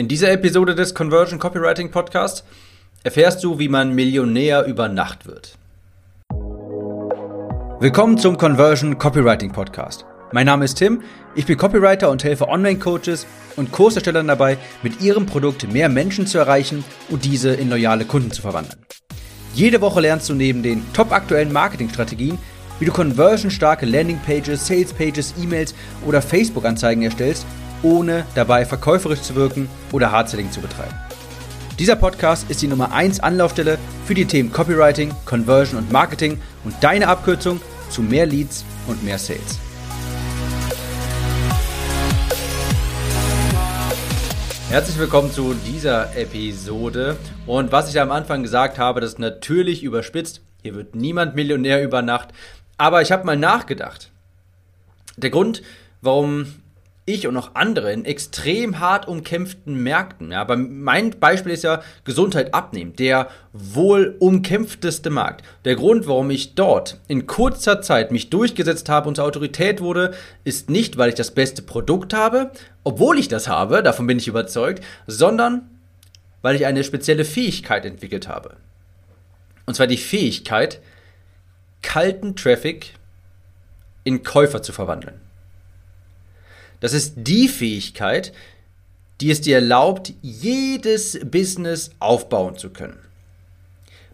In 0.00 0.08
dieser 0.08 0.32
Episode 0.32 0.74
des 0.74 0.94
Conversion 0.94 1.38
Copywriting 1.38 1.90
Podcast 1.90 2.42
erfährst 3.02 3.44
du, 3.44 3.58
wie 3.58 3.68
man 3.68 3.94
Millionär 3.94 4.64
über 4.64 4.88
Nacht 4.88 5.26
wird. 5.26 5.58
Willkommen 7.80 8.16
zum 8.16 8.38
Conversion 8.38 8.96
Copywriting 8.96 9.52
Podcast. 9.52 10.06
Mein 10.32 10.46
Name 10.46 10.64
ist 10.64 10.76
Tim, 10.76 11.02
ich 11.34 11.44
bin 11.44 11.58
Copywriter 11.58 12.08
und 12.08 12.24
helfe 12.24 12.48
Online-Coaches 12.48 13.26
und 13.56 13.72
Kurserstellern 13.72 14.26
dabei, 14.26 14.56
mit 14.82 15.02
ihrem 15.02 15.26
Produkt 15.26 15.70
mehr 15.70 15.90
Menschen 15.90 16.26
zu 16.26 16.38
erreichen 16.38 16.82
und 17.10 17.26
diese 17.26 17.50
in 17.50 17.68
loyale 17.68 18.06
Kunden 18.06 18.30
zu 18.30 18.40
verwandeln. 18.40 18.82
Jede 19.52 19.82
Woche 19.82 20.00
lernst 20.00 20.30
du 20.30 20.34
neben 20.34 20.62
den 20.62 20.82
top 20.94 21.12
aktuellen 21.12 21.52
Marketingstrategien, 21.52 22.38
wie 22.78 22.86
du 22.86 22.92
conversionstarke 22.92 23.84
Landingpages, 23.84 24.66
Salespages, 24.66 25.34
E-Mails 25.38 25.74
oder 26.06 26.22
Facebook-Anzeigen 26.22 27.02
erstellst 27.02 27.44
ohne 27.82 28.26
dabei 28.34 28.64
verkäuferisch 28.64 29.22
zu 29.22 29.34
wirken 29.34 29.68
oder 29.92 30.12
Hardselling 30.12 30.50
zu 30.50 30.60
betreiben. 30.60 30.94
Dieser 31.78 31.96
Podcast 31.96 32.50
ist 32.50 32.60
die 32.60 32.66
Nummer 32.66 32.92
1 32.92 33.20
Anlaufstelle 33.20 33.78
für 34.04 34.14
die 34.14 34.26
Themen 34.26 34.52
Copywriting, 34.52 35.12
Conversion 35.24 35.78
und 35.78 35.90
Marketing 35.90 36.40
und 36.64 36.74
deine 36.82 37.08
Abkürzung 37.08 37.60
zu 37.88 38.02
mehr 38.02 38.26
Leads 38.26 38.64
und 38.86 39.02
mehr 39.02 39.18
Sales. 39.18 39.58
Herzlich 44.70 44.98
willkommen 44.98 45.32
zu 45.32 45.54
dieser 45.54 46.16
Episode. 46.16 47.16
Und 47.44 47.72
was 47.72 47.90
ich 47.90 48.00
am 48.00 48.12
Anfang 48.12 48.44
gesagt 48.44 48.78
habe, 48.78 49.00
das 49.00 49.14
ist 49.14 49.18
natürlich 49.18 49.82
überspitzt. 49.82 50.42
Hier 50.62 50.76
wird 50.76 50.94
niemand 50.94 51.34
Millionär 51.34 51.82
über 51.82 52.02
Nacht. 52.02 52.28
Aber 52.76 53.02
ich 53.02 53.10
habe 53.10 53.26
mal 53.26 53.36
nachgedacht. 53.36 54.12
Der 55.16 55.30
Grund, 55.30 55.62
warum 56.02 56.46
ich 57.12 57.26
und 57.26 57.36
auch 57.36 57.50
andere 57.54 57.92
in 57.92 58.04
extrem 58.04 58.78
hart 58.78 59.06
umkämpften 59.08 59.74
Märkten. 59.74 60.32
Ja, 60.32 60.40
aber 60.40 60.56
mein 60.56 61.10
Beispiel 61.18 61.52
ist 61.52 61.64
ja 61.64 61.82
Gesundheit 62.04 62.54
abnehmen, 62.54 62.94
der 62.96 63.28
wohl 63.52 64.16
umkämpfteste 64.18 65.10
Markt. 65.10 65.44
Der 65.64 65.76
Grund, 65.76 66.06
warum 66.06 66.30
ich 66.30 66.54
dort 66.54 67.00
in 67.08 67.26
kurzer 67.26 67.82
Zeit 67.82 68.12
mich 68.12 68.30
durchgesetzt 68.30 68.88
habe 68.88 69.08
und 69.08 69.16
zur 69.16 69.24
Autorität 69.24 69.80
wurde, 69.80 70.14
ist 70.44 70.70
nicht, 70.70 70.96
weil 70.96 71.10
ich 71.10 71.14
das 71.14 71.32
beste 71.32 71.62
Produkt 71.62 72.14
habe, 72.14 72.50
obwohl 72.84 73.18
ich 73.18 73.28
das 73.28 73.48
habe, 73.48 73.82
davon 73.82 74.06
bin 74.06 74.18
ich 74.18 74.28
überzeugt, 74.28 74.82
sondern 75.06 75.68
weil 76.42 76.56
ich 76.56 76.66
eine 76.66 76.84
spezielle 76.84 77.24
Fähigkeit 77.24 77.84
entwickelt 77.84 78.28
habe. 78.28 78.56
Und 79.66 79.74
zwar 79.74 79.86
die 79.86 79.96
Fähigkeit, 79.96 80.80
kalten 81.82 82.36
Traffic 82.36 82.94
in 84.04 84.22
Käufer 84.22 84.62
zu 84.62 84.72
verwandeln. 84.72 85.20
Das 86.80 86.92
ist 86.92 87.14
die 87.16 87.48
Fähigkeit, 87.48 88.32
die 89.20 89.30
es 89.30 89.40
dir 89.40 89.56
erlaubt, 89.56 90.14
jedes 90.22 91.20
Business 91.24 91.90
aufbauen 91.98 92.56
zu 92.56 92.70
können. 92.70 92.98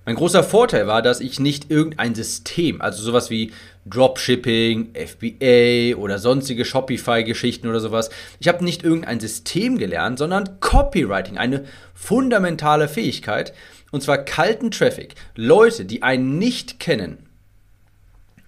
Mein 0.05 0.15
großer 0.15 0.45
Vorteil 0.45 0.87
war, 0.87 1.03
dass 1.03 1.21
ich 1.21 1.41
nicht 1.41 1.69
irgendein 1.69 2.15
System, 2.15 2.81
also 2.81 3.03
sowas 3.03 3.29
wie 3.29 3.53
Dropshipping, 3.87 4.95
FBA 4.95 5.97
oder 5.97 6.21
sonstige 6.21 6.65
Shopify-Geschichten 6.65 7.67
oder 7.67 7.81
sowas, 7.81 8.11
ich 8.39 8.47
habe 8.47 8.65
nicht 8.65 8.85
irgendein 8.85 9.19
System 9.19 9.79
gelernt, 9.79 10.19
sondern 10.19 10.61
Copywriting, 10.61 11.39
eine 11.39 11.65
fundamentale 11.93 12.87
Fähigkeit, 12.87 13.53
und 13.91 14.01
zwar 14.01 14.19
kalten 14.19 14.71
Traffic, 14.71 15.17
Leute, 15.35 15.85
die 15.85 16.05
einen 16.05 16.39
nicht 16.39 16.79
kennen, 16.79 17.19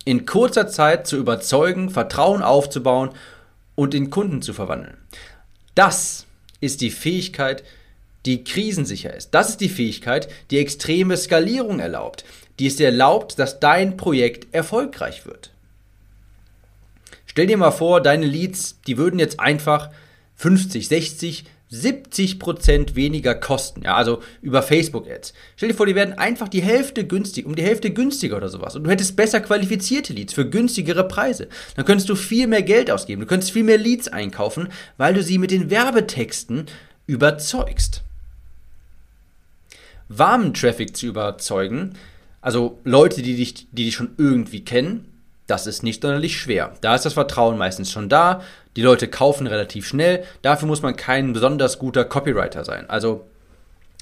in 0.04 0.26
kurzer 0.26 0.68
Zeit 0.68 1.08
zu 1.08 1.16
überzeugen, 1.16 1.90
Vertrauen 1.90 2.42
aufzubauen 2.42 3.10
und 3.78 3.94
in 3.94 4.10
Kunden 4.10 4.42
zu 4.42 4.54
verwandeln. 4.54 4.96
Das 5.76 6.26
ist 6.58 6.80
die 6.80 6.90
Fähigkeit, 6.90 7.62
die 8.26 8.42
krisensicher 8.42 9.14
ist. 9.14 9.30
Das 9.30 9.50
ist 9.50 9.60
die 9.60 9.68
Fähigkeit, 9.68 10.28
die 10.50 10.58
extreme 10.58 11.16
Skalierung 11.16 11.78
erlaubt, 11.78 12.24
die 12.58 12.66
es 12.66 12.74
dir 12.74 12.86
erlaubt, 12.86 13.38
dass 13.38 13.60
dein 13.60 13.96
Projekt 13.96 14.52
erfolgreich 14.52 15.26
wird. 15.26 15.52
Stell 17.26 17.46
dir 17.46 17.56
mal 17.56 17.70
vor, 17.70 18.00
deine 18.00 18.26
Leads, 18.26 18.80
die 18.88 18.98
würden 18.98 19.20
jetzt 19.20 19.38
einfach 19.38 19.90
50, 20.34 20.88
60, 20.88 21.44
70% 21.72 22.94
weniger 22.94 23.34
kosten. 23.34 23.82
Ja, 23.82 23.94
also 23.94 24.22
über 24.40 24.62
Facebook-Ads. 24.62 25.34
Stell 25.56 25.68
dir 25.68 25.74
vor, 25.74 25.86
die 25.86 25.94
werden 25.94 26.14
einfach 26.14 26.48
die 26.48 26.62
Hälfte 26.62 27.06
günstig, 27.06 27.46
um 27.46 27.54
die 27.54 27.62
Hälfte 27.62 27.90
günstiger 27.90 28.36
oder 28.36 28.48
sowas. 28.48 28.74
Und 28.74 28.84
du 28.84 28.90
hättest 28.90 29.16
besser 29.16 29.40
qualifizierte 29.40 30.12
Leads 30.12 30.32
für 30.32 30.48
günstigere 30.48 31.06
Preise. 31.06 31.48
Dann 31.76 31.84
könntest 31.84 32.08
du 32.08 32.14
viel 32.14 32.46
mehr 32.46 32.62
Geld 32.62 32.90
ausgeben. 32.90 33.20
Du 33.20 33.26
könntest 33.26 33.52
viel 33.52 33.64
mehr 33.64 33.78
Leads 33.78 34.08
einkaufen, 34.08 34.68
weil 34.96 35.14
du 35.14 35.22
sie 35.22 35.38
mit 35.38 35.50
den 35.50 35.70
Werbetexten 35.70 36.66
überzeugst. 37.06 38.02
Warmen 40.08 40.54
Traffic 40.54 40.96
zu 40.96 41.06
überzeugen, 41.06 41.94
also 42.40 42.78
Leute, 42.84 43.20
die 43.20 43.36
dich, 43.36 43.66
die 43.72 43.84
dich 43.84 43.94
schon 43.94 44.14
irgendwie 44.16 44.64
kennen, 44.64 45.06
das 45.48 45.66
ist 45.66 45.82
nicht 45.82 46.02
sonderlich 46.02 46.38
schwer. 46.38 46.74
Da 46.82 46.94
ist 46.94 47.06
das 47.06 47.14
Vertrauen 47.14 47.58
meistens 47.58 47.90
schon 47.90 48.10
da. 48.10 48.42
Die 48.76 48.82
Leute 48.82 49.08
kaufen 49.08 49.46
relativ 49.46 49.88
schnell. 49.88 50.22
Dafür 50.42 50.68
muss 50.68 50.82
man 50.82 50.94
kein 50.94 51.32
besonders 51.32 51.78
guter 51.78 52.04
Copywriter 52.04 52.64
sein. 52.64 52.88
Also 52.88 53.26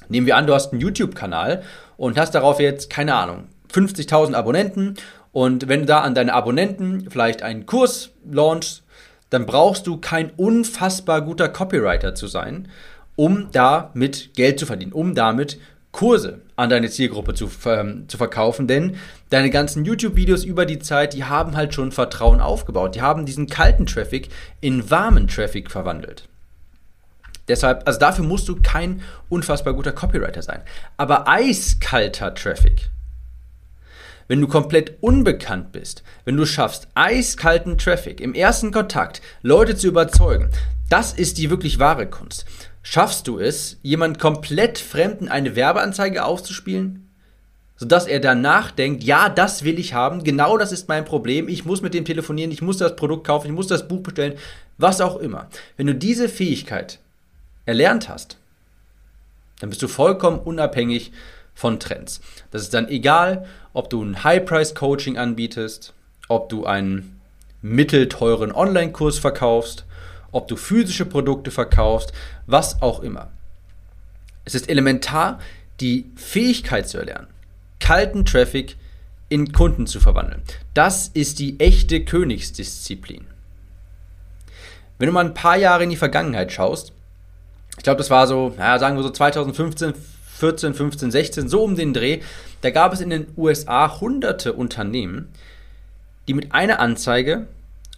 nehmen 0.09 0.27
wir 0.27 0.35
an, 0.35 0.45
du 0.45 0.53
hast 0.53 0.73
einen 0.73 0.81
YouTube-Kanal 0.81 1.63
und 1.95 2.19
hast 2.19 2.35
darauf 2.35 2.59
jetzt, 2.59 2.89
keine 2.89 3.15
Ahnung, 3.15 3.47
50.000 3.73 4.33
Abonnenten. 4.33 4.95
Und 5.31 5.69
wenn 5.69 5.81
du 5.81 5.85
da 5.85 6.01
an 6.01 6.15
deine 6.15 6.33
Abonnenten 6.33 7.09
vielleicht 7.09 7.41
einen 7.43 7.65
Kurs 7.65 8.09
launchst, 8.29 8.83
dann 9.29 9.45
brauchst 9.45 9.87
du 9.87 9.97
kein 9.97 10.31
unfassbar 10.31 11.21
guter 11.21 11.47
Copywriter 11.47 12.13
zu 12.13 12.27
sein, 12.27 12.67
um 13.15 13.49
damit 13.53 14.33
Geld 14.35 14.59
zu 14.59 14.65
verdienen, 14.65 14.91
um 14.91 15.15
damit 15.15 15.59
Kurse 15.97 16.41
an 16.55 16.69
deine 16.69 16.91
Zielgruppe 16.91 17.33
zu, 17.33 17.49
ähm, 17.65 18.07
zu 18.07 18.17
verkaufen, 18.17 18.67
denn 18.67 18.97
deine 19.31 19.49
ganzen 19.49 19.83
YouTube-Videos 19.83 20.43
über 20.43 20.67
die 20.67 20.77
Zeit, 20.77 21.13
die 21.13 21.23
haben 21.23 21.57
halt 21.57 21.73
schon 21.73 21.91
Vertrauen 21.91 22.39
aufgebaut. 22.39 22.93
Die 22.93 23.01
haben 23.01 23.25
diesen 23.25 23.47
kalten 23.47 23.87
Traffic 23.87 24.29
in 24.61 24.91
warmen 24.91 25.27
Traffic 25.27 25.71
verwandelt. 25.71 26.29
Deshalb, 27.47 27.87
also 27.87 27.99
dafür 27.99 28.25
musst 28.25 28.47
du 28.47 28.57
kein 28.61 29.01
unfassbar 29.27 29.73
guter 29.73 29.91
Copywriter 29.91 30.43
sein. 30.43 30.61
Aber 30.97 31.27
eiskalter 31.27 32.35
Traffic, 32.35 32.91
wenn 34.27 34.41
du 34.41 34.47
komplett 34.47 35.01
unbekannt 35.01 35.71
bist, 35.71 36.03
wenn 36.25 36.37
du 36.37 36.45
schaffst, 36.45 36.87
eiskalten 36.95 37.77
Traffic 37.77 38.19
im 38.19 38.33
ersten 38.33 38.71
Kontakt 38.71 39.21
Leute 39.41 39.75
zu 39.75 39.87
überzeugen, 39.87 40.49
das 40.89 41.13
ist 41.13 41.37
die 41.37 41.49
wirklich 41.49 41.79
wahre 41.79 42.07
Kunst. 42.07 42.45
Schaffst 42.81 43.27
du 43.27 43.39
es, 43.39 43.77
jemand 43.81 44.19
komplett 44.19 44.79
Fremden 44.79 45.27
eine 45.27 45.55
Werbeanzeige 45.55 46.23
aufzuspielen? 46.23 47.09
Sodass 47.75 48.07
er 48.07 48.19
danach 48.19 48.71
denkt, 48.71 49.03
ja, 49.03 49.29
das 49.29 49.63
will 49.63 49.77
ich 49.77 49.93
haben, 49.93 50.23
genau 50.23 50.57
das 50.57 50.71
ist 50.71 50.87
mein 50.87 51.05
Problem, 51.05 51.47
ich 51.47 51.65
muss 51.65 51.81
mit 51.81 51.93
dem 51.93 52.05
telefonieren, 52.05 52.51
ich 52.51 52.61
muss 52.61 52.77
das 52.77 52.95
Produkt 52.95 53.27
kaufen, 53.27 53.47
ich 53.47 53.53
muss 53.53 53.67
das 53.67 53.87
Buch 53.87 54.01
bestellen, 54.01 54.35
was 54.77 55.01
auch 55.01 55.17
immer. 55.17 55.47
Wenn 55.75 55.87
du 55.87 55.93
diese 55.93 56.29
Fähigkeit 56.29 56.99
erlernt 57.65 58.09
hast, 58.09 58.37
dann 59.59 59.69
bist 59.69 59.81
du 59.81 59.87
vollkommen 59.87 60.39
unabhängig 60.39 61.11
von 61.53 61.79
Trends. 61.79 62.21
Das 62.51 62.61
ist 62.61 62.73
dann 62.73 62.87
egal, 62.87 63.45
ob 63.77 63.91
du 63.91 64.03
ein 64.03 64.23
High-Price-Coaching 64.23 65.19
anbietest, 65.19 65.93
ob 66.29 66.49
du 66.49 66.65
einen 66.65 67.21
mittelteuren 67.61 68.51
Online-Kurs 68.51 69.19
verkaufst, 69.19 69.85
ob 70.31 70.47
du 70.47 70.55
physische 70.55 71.05
Produkte 71.05 71.51
verkaufst, 71.51 72.11
was 72.47 72.81
auch 72.81 73.01
immer. 73.01 73.29
Es 74.45 74.55
ist 74.55 74.67
elementar, 74.67 75.37
die 75.79 76.09
Fähigkeit 76.15 76.89
zu 76.89 76.97
erlernen, 76.97 77.27
kalten 77.79 78.25
Traffic 78.25 78.77
in 79.29 79.51
Kunden 79.51 79.85
zu 79.85 79.99
verwandeln. 79.99 80.41
Das 80.73 81.09
ist 81.13 81.37
die 81.37 81.59
echte 81.59 82.03
Königsdisziplin. 82.03 83.27
Wenn 84.97 85.05
du 85.05 85.13
mal 85.13 85.23
ein 85.23 85.35
paar 85.35 85.57
Jahre 85.57 85.83
in 85.83 85.91
die 85.91 85.97
Vergangenheit 85.97 86.51
schaust, 86.51 86.93
ich 87.77 87.83
glaube, 87.83 87.99
das 87.99 88.09
war 88.09 88.25
so, 88.25 88.55
naja, 88.57 88.79
sagen 88.79 88.97
wir 88.97 89.03
so 89.03 89.11
2015, 89.11 89.93
14, 90.39 90.73
15, 90.73 91.11
16, 91.11 91.47
so 91.47 91.63
um 91.63 91.75
den 91.75 91.93
Dreh, 91.93 92.21
da 92.61 92.69
gab 92.69 92.93
es 92.93 93.01
in 93.01 93.09
den 93.09 93.27
USA 93.37 93.99
hunderte 93.99 94.53
Unternehmen, 94.53 95.29
die 96.27 96.33
mit 96.33 96.53
einer 96.53 96.79
Anzeige 96.79 97.47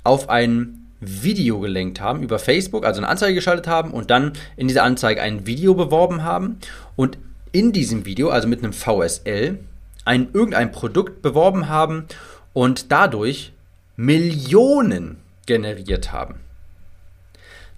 auf 0.03 0.29
einen 0.29 0.79
Video 1.01 1.59
gelenkt 1.59 2.01
haben 2.01 2.23
über 2.23 2.39
Facebook, 2.39 2.85
also 2.85 2.99
eine 2.99 3.07
Anzeige 3.07 3.35
geschaltet 3.35 3.67
haben 3.67 3.91
und 3.91 4.11
dann 4.11 4.33
in 4.57 4.67
dieser 4.67 4.83
Anzeige 4.83 5.21
ein 5.21 5.45
Video 5.45 5.73
beworben 5.73 6.23
haben 6.23 6.59
und 6.95 7.17
in 7.51 7.71
diesem 7.71 8.05
Video, 8.05 8.29
also 8.29 8.47
mit 8.47 8.63
einem 8.63 8.73
VSL, 8.73 9.59
ein, 10.05 10.29
irgendein 10.33 10.71
Produkt 10.71 11.21
beworben 11.21 11.69
haben 11.69 12.05
und 12.53 12.91
dadurch 12.91 13.53
Millionen 13.95 15.17
generiert 15.45 16.11
haben. 16.11 16.35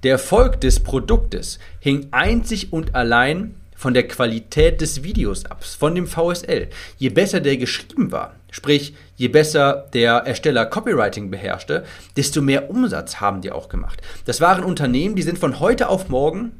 Der 0.04 0.14
Erfolg 0.14 0.60
des 0.62 0.80
Produktes 0.80 1.60
hing 1.80 2.08
einzig 2.12 2.74
und 2.74 2.96
allein 2.96 3.56
von 3.82 3.96
der 3.96 4.08
Qualität 4.08 4.80
des 4.80 5.02
Videos 5.02 5.48
ab, 5.48 5.64
von 5.64 5.96
dem 5.96 6.06
VSL. 6.06 6.68
Je 7.00 7.10
besser 7.10 7.40
der 7.40 7.58
geschrieben 7.58 8.12
war, 8.12 8.36
sprich 8.52 8.94
je 9.16 9.28
besser 9.28 9.88
der 9.92 10.18
Ersteller 10.18 10.68
Copywriting 10.68 11.32
beherrschte, 11.32 11.84
desto 12.16 12.44
mehr 12.44 12.70
Umsatz 12.70 13.16
haben 13.16 13.42
die 13.42 13.52
auch 13.52 13.70
gemacht. 13.70 14.00
Das 14.26 14.40
waren 14.40 14.64
Unternehmen, 14.64 15.16
die 15.16 15.24
sind 15.24 15.40
von 15.40 15.60
heute 15.60 15.90
auf 15.90 16.10
morgen 16.10 16.52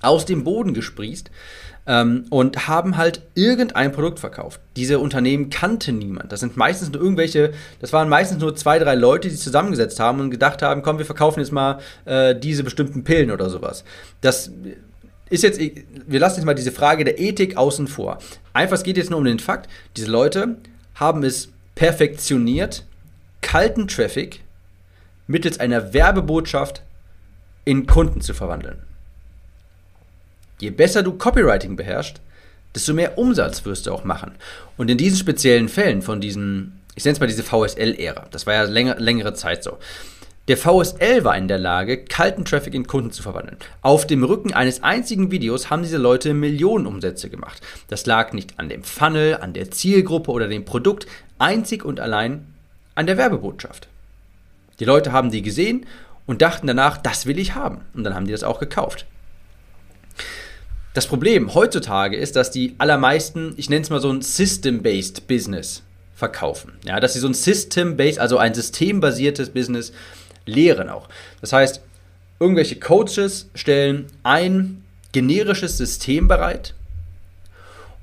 aus 0.00 0.24
dem 0.24 0.44
Boden 0.44 0.72
gesprießt 0.72 1.30
ähm, 1.86 2.24
und 2.30 2.68
haben 2.68 2.96
halt 2.96 3.20
irgendein 3.34 3.92
Produkt 3.92 4.18
verkauft. 4.18 4.62
Diese 4.76 5.00
Unternehmen 5.00 5.50
kannte 5.50 5.92
niemand. 5.92 6.32
Das 6.32 6.40
sind 6.40 6.56
meistens 6.56 6.90
nur 6.90 7.02
irgendwelche, 7.02 7.52
das 7.82 7.92
waren 7.92 8.08
meistens 8.08 8.40
nur 8.40 8.56
zwei, 8.56 8.78
drei 8.78 8.94
Leute, 8.94 9.28
die 9.28 9.34
sich 9.34 9.44
zusammengesetzt 9.44 10.00
haben 10.00 10.20
und 10.20 10.30
gedacht 10.30 10.62
haben, 10.62 10.80
komm, 10.80 10.96
wir 10.96 11.04
verkaufen 11.04 11.40
jetzt 11.40 11.52
mal 11.52 11.80
äh, 12.06 12.34
diese 12.34 12.64
bestimmten 12.64 13.04
Pillen 13.04 13.30
oder 13.30 13.50
sowas. 13.50 13.84
Das 14.22 14.50
ist 15.30 15.42
jetzt, 15.42 15.60
wir 15.60 16.20
lassen 16.20 16.36
jetzt 16.36 16.44
mal 16.44 16.54
diese 16.54 16.72
Frage 16.72 17.04
der 17.04 17.18
Ethik 17.18 17.56
außen 17.56 17.88
vor. 17.88 18.18
Einfach, 18.52 18.76
es 18.76 18.82
geht 18.82 18.96
jetzt 18.96 19.10
nur 19.10 19.18
um 19.18 19.24
den 19.24 19.38
Fakt, 19.38 19.70
diese 19.96 20.10
Leute 20.10 20.56
haben 20.94 21.24
es 21.24 21.50
perfektioniert, 21.74 22.84
kalten 23.40 23.88
Traffic 23.88 24.40
mittels 25.26 25.58
einer 25.58 25.92
Werbebotschaft 25.92 26.82
in 27.64 27.86
Kunden 27.86 28.20
zu 28.20 28.34
verwandeln. 28.34 28.82
Je 30.60 30.70
besser 30.70 31.02
du 31.02 31.12
Copywriting 31.12 31.76
beherrschst, 31.76 32.20
desto 32.74 32.92
mehr 32.92 33.18
Umsatz 33.18 33.64
wirst 33.64 33.86
du 33.86 33.92
auch 33.92 34.04
machen. 34.04 34.32
Und 34.76 34.90
in 34.90 34.98
diesen 34.98 35.18
speziellen 35.18 35.68
Fällen 35.68 36.02
von 36.02 36.20
diesen, 36.20 36.80
ich 36.94 37.04
nenne 37.04 37.14
es 37.14 37.20
mal 37.20 37.26
diese 37.26 37.42
VSL-Ära, 37.42 38.26
das 38.30 38.46
war 38.46 38.54
ja 38.54 38.62
länger, 38.64 38.96
längere 38.98 39.34
Zeit 39.34 39.64
so. 39.64 39.78
Der 40.46 40.58
VSL 40.58 41.24
war 41.24 41.38
in 41.38 41.48
der 41.48 41.56
Lage, 41.56 42.04
kalten 42.04 42.44
Traffic 42.44 42.74
in 42.74 42.86
Kunden 42.86 43.10
zu 43.10 43.22
verwandeln. 43.22 43.56
Auf 43.80 44.06
dem 44.06 44.22
Rücken 44.22 44.52
eines 44.52 44.82
einzigen 44.82 45.30
Videos 45.30 45.70
haben 45.70 45.82
diese 45.82 45.96
Leute 45.96 46.34
Millionenumsätze 46.34 47.30
gemacht. 47.30 47.62
Das 47.88 48.04
lag 48.04 48.34
nicht 48.34 48.58
an 48.58 48.68
dem 48.68 48.84
Funnel, 48.84 49.38
an 49.38 49.54
der 49.54 49.70
Zielgruppe 49.70 50.30
oder 50.30 50.46
dem 50.46 50.66
Produkt, 50.66 51.06
einzig 51.38 51.82
und 51.82 51.98
allein 51.98 52.46
an 52.94 53.06
der 53.06 53.16
Werbebotschaft. 53.16 53.88
Die 54.80 54.84
Leute 54.84 55.12
haben 55.12 55.30
die 55.30 55.40
gesehen 55.40 55.86
und 56.26 56.42
dachten 56.42 56.66
danach, 56.66 56.98
das 56.98 57.24
will 57.24 57.38
ich 57.38 57.54
haben. 57.54 57.80
Und 57.94 58.04
dann 58.04 58.14
haben 58.14 58.26
die 58.26 58.32
das 58.32 58.44
auch 58.44 58.60
gekauft. 58.60 59.06
Das 60.92 61.06
Problem 61.06 61.54
heutzutage 61.54 62.16
ist, 62.18 62.36
dass 62.36 62.50
die 62.50 62.74
allermeisten, 62.76 63.54
ich 63.56 63.70
nenne 63.70 63.82
es 63.82 63.90
mal 63.90 64.00
so 64.00 64.12
ein 64.12 64.20
System-Based 64.20 65.26
Business 65.26 65.82
verkaufen. 66.14 66.74
Ja, 66.84 67.00
dass 67.00 67.14
sie 67.14 67.18
so 67.18 67.28
ein 67.28 67.34
System-Based, 67.34 68.18
also 68.18 68.38
ein 68.38 68.54
systembasiertes 68.54 69.50
Business 69.50 69.92
lehren 70.46 70.88
auch. 70.88 71.08
Das 71.40 71.52
heißt, 71.52 71.80
irgendwelche 72.40 72.76
Coaches 72.76 73.48
stellen 73.54 74.06
ein 74.22 74.82
generisches 75.12 75.78
System 75.78 76.28
bereit 76.28 76.74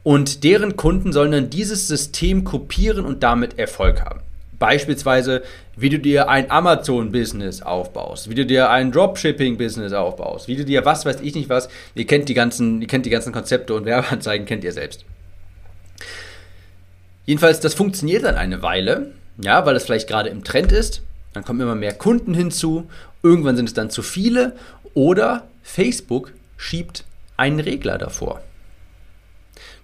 und 0.03 0.43
deren 0.43 0.77
Kunden 0.77 1.13
sollen 1.13 1.31
dann 1.31 1.49
dieses 1.49 1.87
System 1.87 2.43
kopieren 2.43 3.05
und 3.05 3.23
damit 3.23 3.59
Erfolg 3.59 4.01
haben. 4.01 4.21
Beispielsweise, 4.57 5.41
wie 5.75 5.89
du 5.89 5.99
dir 5.99 6.29
ein 6.29 6.51
Amazon-Business 6.51 7.61
aufbaust, 7.63 8.29
wie 8.29 8.35
du 8.35 8.45
dir 8.45 8.69
ein 8.69 8.91
Dropshipping-Business 8.91 9.91
aufbaust, 9.93 10.47
wie 10.47 10.55
du 10.55 10.63
dir 10.63 10.85
was 10.85 11.05
weiß 11.05 11.21
ich 11.21 11.33
nicht 11.33 11.49
was. 11.49 11.67
Ihr 11.95 12.05
kennt 12.05 12.29
die 12.29 12.35
ganzen, 12.35 12.81
ihr 12.81 12.87
kennt 12.87 13.05
die 13.05 13.09
ganzen 13.09 13.33
Konzepte 13.33 13.73
und 13.73 13.85
Werbeanzeigen 13.85 14.45
kennt 14.45 14.63
ihr 14.63 14.71
selbst. 14.71 15.03
Jedenfalls, 17.25 17.59
das 17.59 17.73
funktioniert 17.73 18.23
dann 18.23 18.35
eine 18.35 18.61
Weile, 18.61 19.11
ja, 19.41 19.65
weil 19.65 19.75
es 19.75 19.83
vielleicht 19.83 20.07
gerade 20.07 20.29
im 20.29 20.43
Trend 20.43 20.71
ist. 20.71 21.01
Dann 21.33 21.43
kommen 21.43 21.61
immer 21.61 21.75
mehr 21.75 21.93
Kunden 21.93 22.33
hinzu. 22.33 22.89
Irgendwann 23.23 23.55
sind 23.55 23.67
es 23.67 23.73
dann 23.73 23.89
zu 23.89 24.01
viele. 24.01 24.55
Oder 24.93 25.47
Facebook 25.63 26.33
schiebt 26.57 27.05
einen 27.37 27.59
Regler 27.59 27.97
davor. 27.97 28.41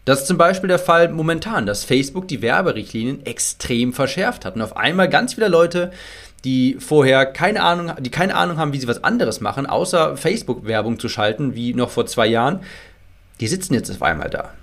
Das 0.05 0.21
ist 0.21 0.27
zum 0.27 0.37
Beispiel 0.37 0.69
der 0.69 0.79
Fall 0.79 1.09
momentan, 1.09 1.65
dass 1.65 1.83
Facebook 1.83 2.27
die 2.29 2.41
Werberichtlinien 2.41 3.25
extrem 3.25 3.91
verschärft 3.91 4.45
hat 4.45 4.55
und 4.55 4.61
auf 4.61 4.77
einmal 4.77 5.09
ganz 5.09 5.33
viele 5.33 5.49
Leute, 5.49 5.91
die 6.45 6.77
vorher 6.79 7.25
keine 7.25 7.61
Ahnung, 7.61 7.91
die 7.99 8.09
keine 8.09 8.35
Ahnung 8.35 8.57
haben, 8.57 8.71
wie 8.71 8.79
sie 8.79 8.87
was 8.87 9.03
anderes 9.03 9.41
machen, 9.41 9.65
außer 9.65 10.15
Facebook-Werbung 10.15 10.99
zu 10.99 11.09
schalten, 11.09 11.55
wie 11.55 11.73
noch 11.73 11.89
vor 11.89 12.05
zwei 12.05 12.27
Jahren, 12.27 12.61
die 13.41 13.47
sitzen 13.47 13.73
jetzt 13.73 13.91
auf 13.91 14.01
einmal 14.01 14.29
da. 14.29 14.53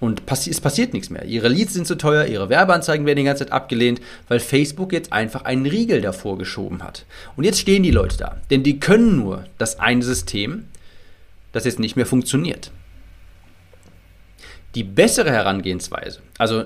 Und 0.00 0.26
passi 0.26 0.50
es 0.50 0.60
passiert 0.60 0.92
nichts 0.92 1.10
mehr. 1.10 1.24
Ihre 1.24 1.48
Leads 1.48 1.74
sind 1.74 1.86
zu 1.86 1.96
teuer, 1.96 2.26
ihre 2.26 2.48
Werbeanzeigen 2.48 3.06
werden 3.06 3.18
die 3.18 3.24
ganze 3.24 3.44
Zeit 3.44 3.52
abgelehnt, 3.52 4.00
weil 4.28 4.40
Facebook 4.40 4.92
jetzt 4.92 5.12
einfach 5.12 5.44
einen 5.44 5.66
Riegel 5.66 6.00
davor 6.00 6.36
geschoben 6.36 6.82
hat. 6.82 7.06
Und 7.36 7.44
jetzt 7.44 7.60
stehen 7.60 7.82
die 7.82 7.90
Leute 7.90 8.16
da. 8.16 8.38
Denn 8.50 8.62
die 8.62 8.80
können 8.80 9.16
nur 9.16 9.46
das 9.58 9.78
eine 9.78 10.02
System, 10.02 10.64
das 11.52 11.64
jetzt 11.64 11.78
nicht 11.78 11.96
mehr 11.96 12.06
funktioniert. 12.06 12.70
Die 14.74 14.84
bessere 14.84 15.30
Herangehensweise, 15.30 16.20
also 16.36 16.64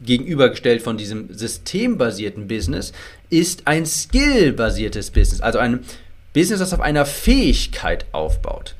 gegenübergestellt 0.00 0.82
von 0.82 0.96
diesem 0.96 1.32
systembasierten 1.32 2.48
Business, 2.48 2.92
ist 3.30 3.68
ein 3.68 3.86
skillbasiertes 3.86 5.12
Business, 5.12 5.40
also 5.40 5.58
ein 5.60 5.84
Business, 6.32 6.58
das 6.58 6.72
auf 6.72 6.80
einer 6.80 7.06
Fähigkeit 7.06 8.06
aufbaut. 8.10 8.74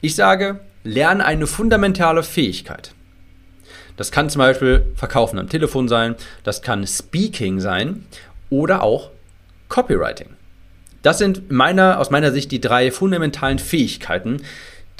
Ich 0.00 0.14
sage, 0.14 0.60
lerne 0.84 1.24
eine 1.24 1.48
fundamentale 1.48 2.22
Fähigkeit. 2.22 2.92
Das 4.00 4.10
kann 4.10 4.30
zum 4.30 4.38
Beispiel 4.38 4.86
Verkaufen 4.96 5.38
am 5.38 5.50
Telefon 5.50 5.86
sein, 5.86 6.14
das 6.42 6.62
kann 6.62 6.86
Speaking 6.86 7.60
sein 7.60 8.06
oder 8.48 8.82
auch 8.82 9.10
Copywriting. 9.68 10.28
Das 11.02 11.18
sind 11.18 11.50
meiner, 11.50 12.00
aus 12.00 12.08
meiner 12.08 12.32
Sicht 12.32 12.50
die 12.50 12.62
drei 12.62 12.92
fundamentalen 12.92 13.58
Fähigkeiten, 13.58 14.40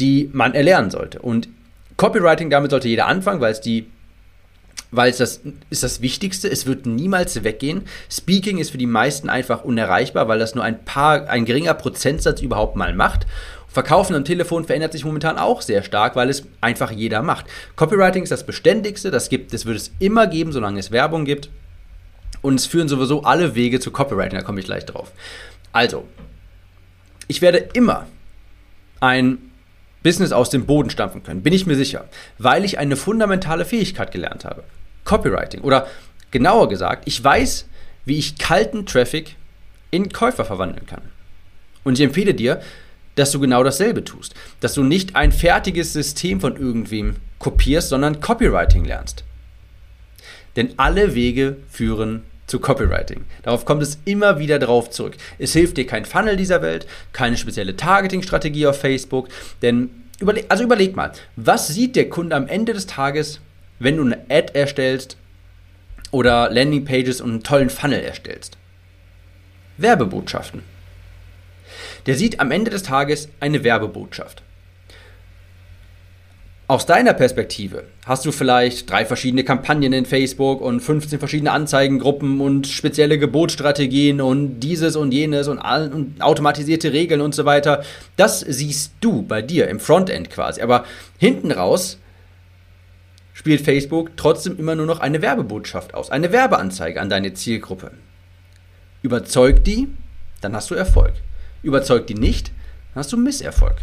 die 0.00 0.28
man 0.34 0.52
erlernen 0.52 0.90
sollte. 0.90 1.20
Und 1.20 1.48
Copywriting, 1.96 2.50
damit 2.50 2.72
sollte 2.72 2.88
jeder 2.88 3.06
anfangen, 3.06 3.40
weil 3.40 3.52
es 3.52 3.62
die 3.62 3.86
weil 4.90 5.10
es 5.10 5.18
das 5.18 5.40
ist 5.70 5.82
das 5.82 6.02
Wichtigste. 6.02 6.50
Es 6.50 6.66
wird 6.66 6.84
niemals 6.84 7.42
weggehen. 7.42 7.82
Speaking 8.10 8.58
ist 8.58 8.70
für 8.70 8.78
die 8.78 8.86
meisten 8.86 9.30
einfach 9.30 9.64
unerreichbar, 9.64 10.28
weil 10.28 10.38
das 10.38 10.54
nur 10.54 10.64
ein 10.64 10.84
paar, 10.84 11.28
ein 11.28 11.46
geringer 11.46 11.74
Prozentsatz 11.74 12.42
überhaupt 12.42 12.76
mal 12.76 12.92
macht. 12.94 13.26
Verkaufen 13.72 14.16
am 14.16 14.24
Telefon 14.24 14.64
verändert 14.64 14.92
sich 14.92 15.04
momentan 15.04 15.38
auch 15.38 15.62
sehr 15.62 15.82
stark, 15.84 16.16
weil 16.16 16.28
es 16.28 16.44
einfach 16.60 16.90
jeder 16.90 17.22
macht. 17.22 17.46
Copywriting 17.76 18.24
ist 18.24 18.32
das 18.32 18.44
Beständigste, 18.44 19.10
das 19.12 19.28
gibt, 19.28 19.52
das 19.52 19.64
wird 19.64 19.76
es 19.76 19.92
immer 20.00 20.26
geben, 20.26 20.52
solange 20.52 20.80
es 20.80 20.90
Werbung 20.90 21.24
gibt. 21.24 21.50
Und 22.42 22.56
es 22.56 22.66
führen 22.66 22.88
sowieso 22.88 23.22
alle 23.22 23.54
Wege 23.54 23.78
zu 23.78 23.90
Copywriting, 23.92 24.38
da 24.38 24.44
komme 24.44 24.60
ich 24.60 24.66
gleich 24.66 24.86
drauf. 24.86 25.12
Also, 25.72 26.04
ich 27.28 27.42
werde 27.42 27.58
immer 27.74 28.06
ein 28.98 29.38
Business 30.02 30.32
aus 30.32 30.50
dem 30.50 30.66
Boden 30.66 30.90
stampfen 30.90 31.22
können, 31.22 31.42
bin 31.42 31.52
ich 31.52 31.66
mir 31.66 31.76
sicher, 31.76 32.08
weil 32.38 32.64
ich 32.64 32.78
eine 32.78 32.96
fundamentale 32.96 33.64
Fähigkeit 33.64 34.10
gelernt 34.10 34.44
habe. 34.44 34.64
Copywriting. 35.04 35.60
Oder 35.60 35.86
genauer 36.30 36.68
gesagt, 36.68 37.04
ich 37.06 37.22
weiß, 37.22 37.66
wie 38.04 38.18
ich 38.18 38.38
kalten 38.38 38.86
Traffic 38.86 39.36
in 39.90 40.10
Käufer 40.10 40.44
verwandeln 40.44 40.86
kann. 40.86 41.02
Und 41.84 41.98
ich 41.98 42.04
empfehle 42.04 42.34
dir, 42.34 42.60
dass 43.14 43.32
du 43.32 43.40
genau 43.40 43.62
dasselbe 43.62 44.04
tust. 44.04 44.34
Dass 44.60 44.74
du 44.74 44.82
nicht 44.82 45.16
ein 45.16 45.32
fertiges 45.32 45.92
System 45.92 46.40
von 46.40 46.56
irgendwem 46.56 47.16
kopierst, 47.38 47.88
sondern 47.88 48.20
Copywriting 48.20 48.84
lernst. 48.84 49.24
Denn 50.56 50.74
alle 50.76 51.14
Wege 51.14 51.56
führen 51.70 52.22
zu 52.46 52.58
Copywriting. 52.58 53.24
Darauf 53.42 53.64
kommt 53.64 53.82
es 53.82 53.98
immer 54.04 54.38
wieder 54.38 54.58
drauf 54.58 54.90
zurück. 54.90 55.16
Es 55.38 55.52
hilft 55.52 55.76
dir 55.76 55.86
kein 55.86 56.04
Funnel 56.04 56.36
dieser 56.36 56.62
Welt, 56.62 56.86
keine 57.12 57.36
spezielle 57.36 57.76
Targeting-Strategie 57.76 58.66
auf 58.66 58.80
Facebook, 58.80 59.28
denn 59.62 59.90
überleg, 60.18 60.46
also 60.48 60.64
überleg 60.64 60.96
mal, 60.96 61.12
was 61.36 61.68
sieht 61.68 61.94
der 61.94 62.10
Kunde 62.10 62.34
am 62.34 62.48
Ende 62.48 62.72
des 62.72 62.86
Tages, 62.86 63.40
wenn 63.78 63.96
du 63.96 64.02
eine 64.04 64.18
Ad 64.28 64.58
erstellst 64.58 65.16
oder 66.10 66.50
Landingpages 66.50 67.20
und 67.20 67.30
einen 67.30 67.42
tollen 67.44 67.70
Funnel 67.70 68.00
erstellst? 68.00 68.58
Werbebotschaften. 69.78 70.62
Der 72.06 72.14
sieht 72.14 72.40
am 72.40 72.50
Ende 72.50 72.70
des 72.70 72.82
Tages 72.82 73.28
eine 73.40 73.64
Werbebotschaft. 73.64 74.42
Aus 76.70 76.86
deiner 76.86 77.14
Perspektive 77.14 77.82
hast 78.06 78.24
du 78.24 78.30
vielleicht 78.30 78.88
drei 78.88 79.04
verschiedene 79.04 79.42
Kampagnen 79.42 79.92
in 79.92 80.06
Facebook 80.06 80.60
und 80.60 80.78
15 80.78 81.18
verschiedene 81.18 81.50
Anzeigengruppen 81.50 82.40
und 82.40 82.68
spezielle 82.68 83.18
Gebotsstrategien 83.18 84.20
und 84.20 84.60
dieses 84.60 84.94
und 84.94 85.10
jenes 85.10 85.48
und, 85.48 85.58
und, 85.58 86.22
automatisierte 86.22 86.92
Regeln 86.92 87.22
und 87.22 87.34
so 87.34 87.44
weiter. 87.44 87.82
Das 88.16 88.38
siehst 88.38 88.92
du 89.00 89.22
bei 89.22 89.42
dir 89.42 89.66
im 89.66 89.80
Frontend 89.80 90.30
quasi. 90.30 90.62
Aber 90.62 90.84
hinten 91.18 91.50
raus 91.50 91.98
spielt 93.34 93.62
Facebook 93.62 94.16
trotzdem 94.16 94.56
immer 94.56 94.76
nur 94.76 94.86
noch 94.86 95.00
eine 95.00 95.22
Werbebotschaft 95.22 95.94
aus, 95.94 96.12
eine 96.12 96.30
Werbeanzeige 96.30 97.00
an 97.00 97.10
deine 97.10 97.34
Zielgruppe. 97.34 97.90
Überzeug 99.02 99.64
die, 99.64 99.88
dann 100.40 100.54
hast 100.54 100.70
du 100.70 100.76
Erfolg. 100.76 101.14
Überzeug 101.62 102.06
die 102.06 102.14
nicht, 102.14 102.48
dann 102.48 103.00
hast 103.00 103.12
du 103.12 103.16
Misserfolg. 103.16 103.76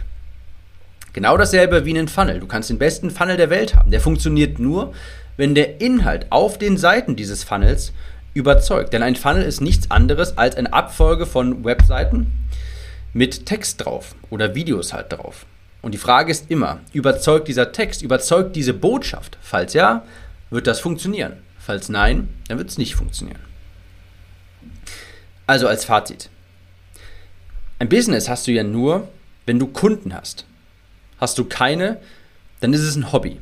Genau 1.14 1.38
dasselbe 1.38 1.86
wie 1.86 1.98
einen 1.98 2.08
Funnel. 2.08 2.40
Du 2.40 2.48
kannst 2.48 2.70
den 2.70 2.78
besten 2.78 3.10
Funnel 3.10 3.38
der 3.38 3.50
Welt 3.50 3.76
haben. 3.76 3.90
Der 3.90 4.02
funktioniert 4.02 4.60
nur, 4.60 4.94
wenn 5.36 5.56
der 5.56 5.82
Inhalt 5.82 6.28
auf 6.30 6.58
den 6.58 6.78
Seiten 6.78 7.16
dieses 7.16 7.44
Funnels 7.44 7.92
überzeugt. 8.34 8.94
Denn 8.94 9.02
ein 9.02 9.16
Funnel 9.16 9.44
ist 9.44 9.62
nichts 9.62 9.90
anderes 9.90 10.38
als 10.38 10.56
eine 10.56 10.74
Abfolge 10.74 11.26
von 11.26 11.64
Webseiten 11.66 12.32
mit 13.14 13.48
Text 13.48 13.84
drauf 13.84 14.16
oder 14.30 14.54
Videos 14.54 14.94
halt 14.94 15.12
drauf. 15.12 15.46
Und 15.82 15.94
die 15.94 16.00
Frage 16.00 16.32
ist 16.32 16.52
immer, 16.52 16.82
überzeugt 16.94 17.48
dieser 17.48 17.72
Text, 17.72 18.02
überzeugt 18.02 18.56
diese 18.56 18.74
Botschaft? 18.74 19.38
Falls 19.42 19.74
ja, 19.74 20.04
wird 20.50 20.68
das 20.68 20.80
funktionieren. 20.80 21.34
Falls 21.58 21.90
nein, 21.90 22.30
dann 22.48 22.58
wird 22.58 22.70
es 22.70 22.78
nicht 22.78 22.96
funktionieren. 22.96 23.40
Also 25.48 25.68
als 25.68 25.86
Fazit. 25.86 26.30
Ein 27.80 27.90
Business 27.90 28.28
hast 28.28 28.48
du 28.48 28.52
ja 28.52 28.64
nur, 28.64 29.08
wenn 29.46 29.60
du 29.60 29.68
Kunden 29.68 30.14
hast. 30.14 30.46
Hast 31.20 31.38
du 31.38 31.46
keine, 31.46 32.00
dann 32.60 32.74
ist 32.74 32.82
es 32.82 32.96
ein 32.96 33.12
Hobby. 33.12 33.40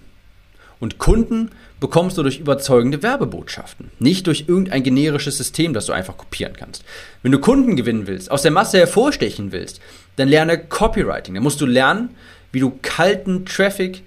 Und 0.81 0.97
Kunden 0.97 1.51
bekommst 1.79 2.17
du 2.17 2.23
durch 2.23 2.39
überzeugende 2.39 3.01
Werbebotschaften, 3.01 3.91
nicht 3.99 4.27
durch 4.27 4.45
irgendein 4.47 4.83
generisches 4.83 5.37
System, 5.37 5.73
das 5.73 5.85
du 5.85 5.93
einfach 5.93 6.17
kopieren 6.17 6.53
kannst. 6.57 6.83
Wenn 7.23 7.31
du 7.31 7.39
Kunden 7.39 7.77
gewinnen 7.77 8.07
willst, 8.07 8.29
aus 8.29 8.41
der 8.41 8.51
Masse 8.51 8.77
hervorstechen 8.77 9.53
willst, 9.53 9.79
dann 10.17 10.27
lerne 10.27 10.57
Copywriting. 10.57 11.33
Dann 11.33 11.43
musst 11.43 11.61
du 11.61 11.65
lernen, 11.65 12.09
wie 12.51 12.59
du 12.59 12.77
kalten 12.81 13.45
Traffic 13.45 14.03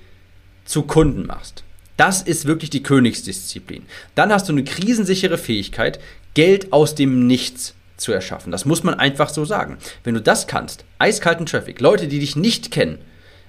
zu 0.67 0.83
Kunden 0.83 1.27
machst. 1.27 1.65
Das 1.97 2.21
ist 2.21 2.45
wirklich 2.45 2.71
die 2.71 2.83
Königsdisziplin. 2.83 3.87
Dann 4.15 4.31
hast 4.31 4.49
du 4.49 4.53
eine 4.53 4.65
krisensichere 4.65 5.39
Fähigkeit, 5.39 5.99
Geld 6.35 6.73
aus 6.73 6.95
dem 6.95 7.27
Nichts 7.27 7.75
zu 7.99 8.13
erschaffen. 8.13 8.51
Das 8.51 8.65
muss 8.65 8.83
man 8.83 8.95
einfach 8.95 9.29
so 9.29 9.45
sagen. 9.45 9.79
Wenn 10.05 10.15
du 10.15 10.23
das 10.23 10.47
kannst, 10.47 10.85
eiskalten 10.99 11.47
Traffic, 11.47 11.81
Leute, 11.81 12.09
die 12.09 12.21
dich 12.21 12.37
nicht 12.37 12.71
kennen, 12.71 12.99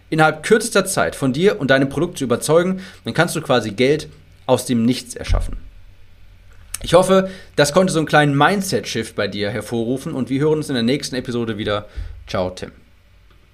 innerhalb 0.10 0.44
kürzester 0.44 0.86
Zeit 0.86 1.15
von 1.15 1.34
dir 1.34 1.60
und 1.60 1.72
deinem 1.72 1.89
Produkt 1.89 2.18
zu 2.18 2.24
überzeugen, 2.25 2.82
dann 3.06 3.13
kannst 3.13 3.36
du 3.36 3.41
quasi 3.41 3.72
Geld 3.72 4.10
aus 4.46 4.65
dem 4.65 4.84
Nichts 4.84 5.15
erschaffen. 5.15 5.58
Ich 6.82 6.94
hoffe, 6.94 7.29
das 7.56 7.74
konnte 7.74 7.91
so 7.91 8.00
einen 8.00 8.08
kleinen 8.08 8.38
Mindset-Shift 8.38 9.15
bei 9.15 9.27
dir 9.27 9.50
hervorrufen 9.50 10.13
und 10.13 10.29
wir 10.29 10.39
hören 10.41 10.60
uns 10.60 10.70
in 10.70 10.75
der 10.75 10.84
nächsten 10.84 11.15
Episode 11.15 11.58
wieder. 11.58 11.88
Ciao, 12.25 12.50
Tim. 12.51 12.72